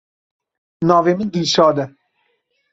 [0.87, 1.85] Navê min Dilşad e.